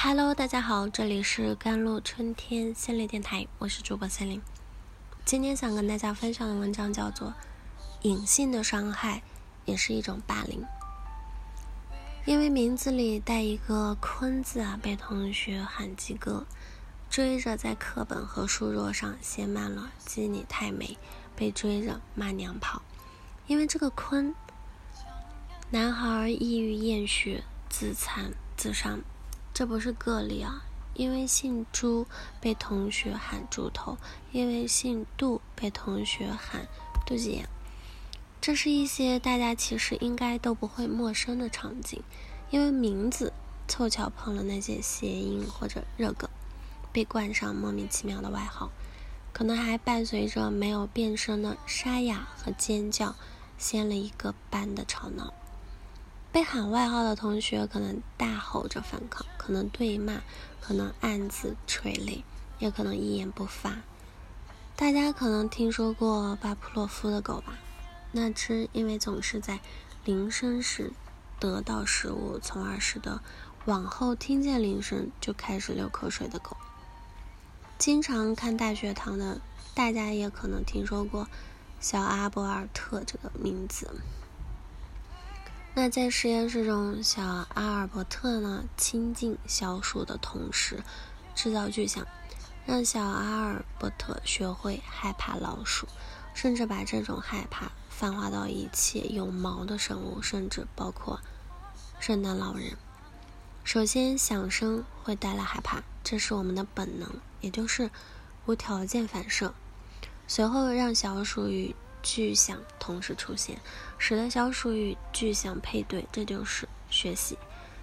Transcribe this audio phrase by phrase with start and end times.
[0.00, 4.40] Hello，大家好，这里是甘露春天心理电台，我是主播森林。
[5.24, 7.30] 今天想跟大家分享的文章叫做
[8.02, 9.24] 《隐性的伤害
[9.64, 10.62] 也是一种霸凌》，
[12.24, 16.46] 因为名字里带一个“坤”字啊，被同学喊鸡哥，
[17.10, 20.96] 追着在课本和书桌上写满了“鸡你太美”，
[21.34, 22.82] 被追着骂娘炮。
[23.48, 24.32] 因为这个“坤”，
[25.70, 29.00] 男孩抑郁厌学，自残自伤。
[29.58, 30.62] 这不是个例啊，
[30.94, 32.06] 因为姓朱
[32.40, 33.98] 被同学喊猪头，
[34.30, 36.68] 因为姓杜被同学喊
[37.04, 37.48] 肚脐眼。
[38.40, 42.00] 这是一些大家其实应该都不会陌生的场景，
[42.50, 43.32] 因为名字
[43.66, 46.30] 凑巧碰了那些谐音或者热梗，
[46.92, 48.70] 被冠上莫名其妙的外号，
[49.32, 53.16] 可能还伴随着没有变声的沙哑和尖叫，
[53.58, 55.34] 掀了一个班的吵闹。
[56.30, 60.22] 被喊外号的同学可能大吼着反抗，可能对骂，
[60.60, 62.22] 可能暗自垂泪，
[62.58, 63.78] 也可能一言不发。
[64.76, 67.58] 大家可能听说过巴甫洛夫的狗吧？
[68.12, 69.60] 那只因为总是在
[70.04, 70.92] 铃声时
[71.40, 73.20] 得到食物，从而使得
[73.64, 76.56] 往后听见铃声就开始流口水的狗。
[77.78, 79.40] 经常看大学堂的
[79.74, 81.28] 大家也可能听说过
[81.80, 83.90] 小阿伯尔特这个名字。
[85.74, 87.22] 那在实验室中，小
[87.54, 90.82] 阿尔伯特呢亲近小鼠的同时，
[91.36, 92.04] 制造巨响，
[92.66, 95.86] 让小阿尔伯特学会害怕老鼠，
[96.34, 101.20] 甚至把这种害怕泛化到一切有毛的生物，甚至包括
[102.00, 102.76] 圣诞老人。
[103.62, 107.08] 首先，响声会带来害怕，这是我们的本能，
[107.40, 107.90] 也就是
[108.46, 109.54] 无条件反射。
[110.26, 111.76] 随后，让小鼠与
[112.10, 113.60] 巨响同时出现，
[113.98, 117.36] 使得小鼠与巨响配对，这就是学习，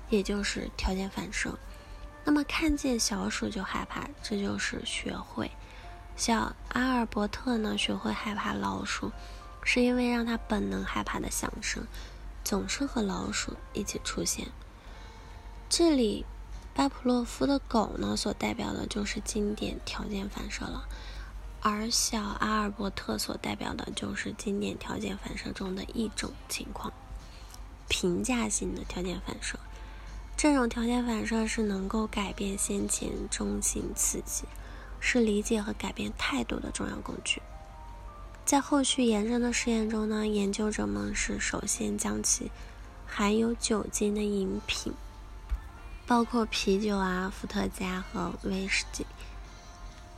[0.09, 1.59] 也就是条件反射。
[2.23, 5.51] 那么看见小鼠就害怕，这就是学会。
[6.15, 9.11] 小阿尔伯特呢，学会害怕老鼠，
[9.61, 11.85] 是因为让他本能害怕的响声
[12.43, 14.47] 总是和老鼠一起出现。
[15.69, 16.25] 这里
[16.73, 20.87] 巴甫洛夫的狗呢，所代表的就是经典条件反射了。
[21.67, 26.93] 而小阿尔伯特所代表的就是经典条件反射中的一种情况——
[27.89, 29.57] 评价性的条件反射。
[30.37, 34.43] 这种条件反射是能够改变先前中性刺激，
[34.99, 37.41] 是理解和改变态度的重要工具。
[38.45, 42.51] 在后续延伸的试验中呢，研究者们是首先将其
[43.07, 44.93] 含有酒精的饮品，
[46.05, 49.07] 包括啤酒啊、伏特加和威士忌。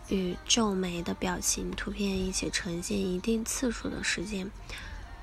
[0.10, 4.50] 与皱眉的表情图片一起呈现一定次数的时间，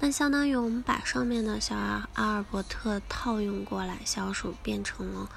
[0.01, 5.31] 那相当于我们把上面的小阿尔伯特套用过来，小鼠变成了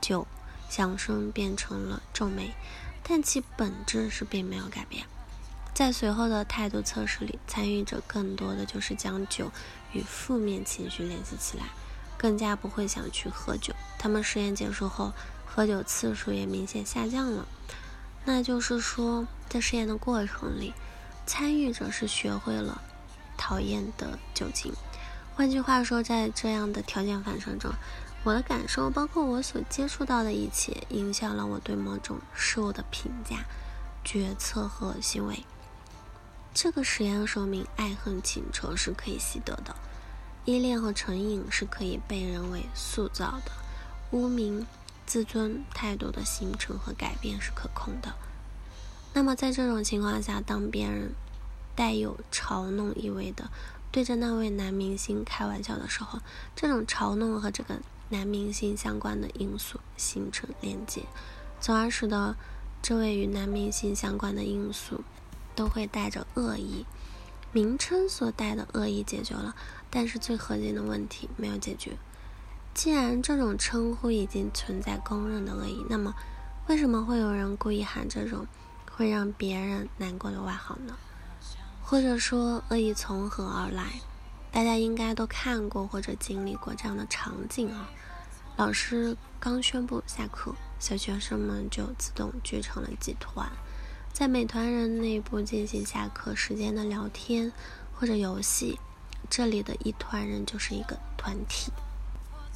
[0.00, 0.26] 酒，
[0.70, 2.54] 响声变成了皱眉，
[3.02, 5.06] 但其本质是并没有改变。
[5.74, 9.50] 在随后的态度测试里，参与者更多的就是将酒
[9.92, 11.64] 与负面情绪联系起来，
[12.16, 13.74] 更加不会想去喝酒。
[13.98, 15.12] 他们实验结束后，
[15.44, 17.46] 喝酒次数也明显下降了。
[18.24, 20.72] 那就是说，在实验的过程里，
[21.26, 22.80] 参与者是学会了
[23.36, 24.72] 讨厌的酒精。
[25.36, 27.70] 换句话说，在这样的条件反射中，
[28.22, 33.44] 我的感受，包括我所接触到的一切，影响了我对某种事物的评价、
[34.02, 35.44] 决策和行为。
[36.54, 39.76] 这个实验说明，爱恨情仇是可以习得的，
[40.44, 43.52] 依恋和成瘾是可以被人为塑造的，
[44.12, 44.66] 污名。
[45.06, 48.14] 自尊态度的形成和改变是可控的。
[49.12, 51.12] 那么，在这种情况下，当别人
[51.74, 53.50] 带有嘲弄意味的
[53.92, 56.20] 对着那位男明星开玩笑的时候，
[56.56, 61.02] 这种嘲弄和这个男明星相关的因素形成连接，
[61.60, 62.34] 从而使得
[62.82, 65.04] 这位与男明星相关的因素
[65.54, 66.84] 都会带着恶意。
[67.52, 69.54] 名称所带的恶意解决了，
[69.88, 71.92] 但是最核心的问题没有解决。
[72.74, 76.12] 既然这种称呼已经存在公认的恶意，那么
[76.66, 78.46] 为什么会有人故意喊这种
[78.90, 80.96] 会让别人难过的外号呢？
[81.82, 84.00] 或者说恶意从何而来？
[84.50, 87.88] 大家应该都看过或者经历过这样的场景啊：
[88.56, 93.48] 老师刚宣布下课，小学生们就自动聚成了几团，
[94.12, 97.52] 在美团人内部进行下课时间的聊天
[97.92, 98.78] 或者游戏。
[99.30, 101.72] 这里的一团人就是一个团体。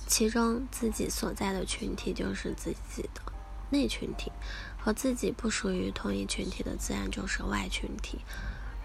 [0.09, 3.21] 其中自己所在的群体就是自己的
[3.69, 4.33] 内群体，
[4.79, 8.21] 和自己不属于同一群体的自然就是外群体。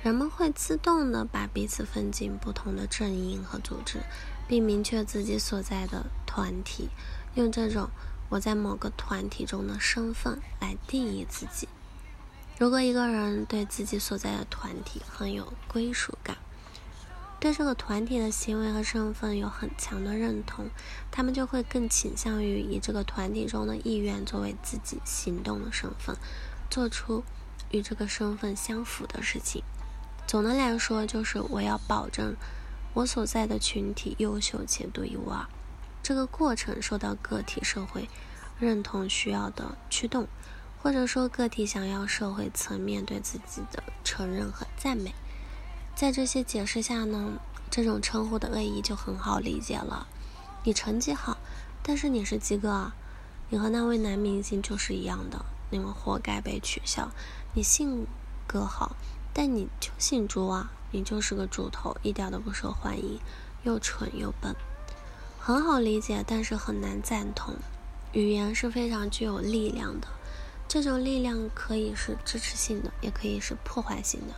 [0.04, 4.02] 人们会自动的把彼此分进不同的阵营和组织，
[4.50, 6.90] 并明确自己所在的团体，
[7.36, 7.90] 用这种
[8.28, 11.70] 我在某个团体中的身份来定义自己。
[12.60, 16.38] 如果一个人对自己所在的团体很有归属感，
[17.44, 20.70] 对这个团体的行为和身份有很强的认同，
[21.12, 26.16] 他们就会更倾向于以这个团体中的意愿作为自己行动的身份，
[26.70, 27.22] 做出
[27.70, 29.62] 与这个身份相符的事情。
[30.26, 32.38] 总的来说，就是我要保证
[32.94, 35.46] 我所在的群体优秀且独一无二。
[36.02, 38.08] 这个过程受到个体社会
[38.58, 40.30] 认同需要的驱动，
[40.82, 45.14] 或者说个体想要社会层面对自己的承认和赞美。
[45.96, 47.34] 在这些解释下呢，
[47.70, 50.08] 这种称呼的恶意就很好理解了。
[50.64, 51.38] 你成绩好，
[51.84, 52.96] 但是你是鸡哥啊，
[53.50, 57.12] 你和那位男明星就是一样的，你们活该被取笑。
[57.54, 58.08] 你性
[58.48, 58.96] 格好，
[59.34, 63.20] 但你就姓朱啊，你就是个猪头，一点都不受欢迎，
[63.64, 64.56] 又蠢又笨。
[65.40, 67.54] 很好理解，但是很难赞同。
[68.14, 70.08] 语言是非常具有力量的，
[70.68, 74.34] 这种力量可以是支持性的，也可以是破坏性的。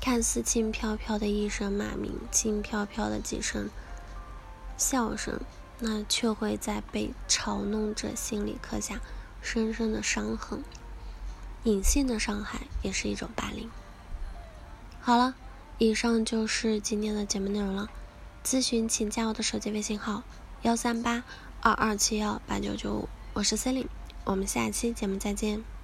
[0.00, 3.68] 看似轻飘飘的一声骂名，轻飘飘的几声
[4.76, 5.40] 笑声，
[5.80, 9.00] 那却会在被嘲弄者心里刻下
[9.42, 10.62] 深深的伤痕。
[11.64, 13.68] 隐性的伤害也是一种霸凌。
[15.00, 15.34] 好了，
[15.78, 17.90] 以上就是今天的节目内容了。
[18.44, 20.22] 咨询请加我的手机微信号：
[20.62, 21.24] 幺三八
[21.60, 23.90] 二二七幺八九九五，我是 c e l i n e
[24.24, 25.77] 我们下期节目再见。